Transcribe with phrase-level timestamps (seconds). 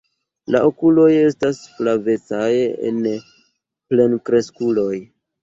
[0.53, 2.49] La okuloj estas flavecaj
[2.91, 2.99] en
[3.93, 4.93] plenkreskuloj.